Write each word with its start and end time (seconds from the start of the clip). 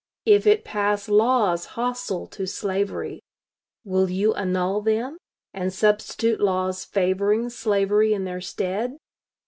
If 0.25 0.47
it 0.47 0.63
pass 0.65 1.07
laws 1.07 1.67
hostile 1.77 2.25
to 2.29 2.47
slavery, 2.47 3.21
will 3.83 4.09
you 4.09 4.33
annul 4.33 4.81
them 4.81 5.19
and 5.53 5.71
substitute 5.71 6.39
laws 6.39 6.83
favoring 6.83 7.51
slavery 7.51 8.11
in 8.11 8.23
their 8.23 8.41
stead?... 8.41 8.97